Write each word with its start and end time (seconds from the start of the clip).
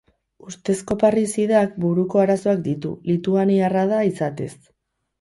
Ustezko 0.51 0.97
parrizidak 1.03 1.77
buruko 1.85 2.23
arazoak 2.25 2.65
ditu, 2.71 2.97
lituaniarra 3.13 3.89
da 3.97 4.05
izatez. 4.13 4.53